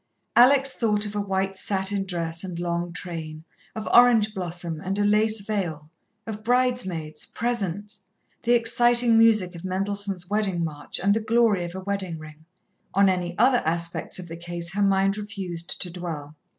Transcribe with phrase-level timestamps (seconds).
[0.35, 3.43] Alex thought of a white satin dress and long train,
[3.75, 5.91] of orange blossom and a lace veil,
[6.25, 8.07] of bridesmaids, presents,
[8.41, 12.47] the exciting music of Mendelssohn's Wedding March, and the glory of a wedding ring.
[12.95, 16.35] On any other aspects of the case her mind refused to dwell.